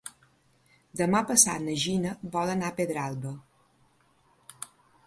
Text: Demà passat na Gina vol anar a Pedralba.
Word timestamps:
Demà 1.01 1.21
passat 1.33 1.61
na 1.67 1.75
Gina 1.83 2.15
vol 2.39 2.53
anar 2.55 2.73
a 2.75 2.77
Pedralba. 2.81 3.37